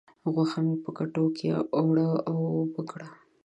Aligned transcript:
غوښه 0.33 0.59
مې 0.65 0.75
په 0.83 0.89
کټو 0.97 1.25
کې 1.37 1.47
اوړه 1.79 2.05
و 2.11 2.13
اوبه 2.29 2.81
کړه. 2.91 3.07